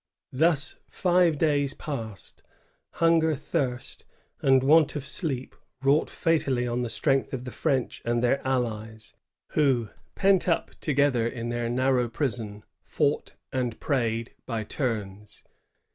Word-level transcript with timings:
Thus 0.33 0.77
fiye 0.89 1.37
days 1.37 1.75
passed. 1.75 2.41
Hunger, 2.93 3.35
thirst, 3.35 4.03
and 4.41 4.63
want 4.63 4.95
of 4.95 5.05
sleep 5.05 5.55
wrought 5.83 6.09
fatally 6.09 6.67
on 6.67 6.81
the 6.81 6.89
strength 6.89 7.33
of 7.33 7.43
the 7.45 7.51
French 7.51 8.01
and 8.03 8.23
their 8.23 8.41
allies, 8.47 9.13
who, 9.49 9.89
pent 10.15 10.47
up 10.49 10.71
together 10.79 11.27
in 11.27 11.49
their 11.49 11.69
narrow 11.69 12.09
prison, 12.09 12.63
fought 12.81 13.35
and 13.53 13.79
prayed 13.79 14.33
by 14.47 14.63
turns. 14.63 15.43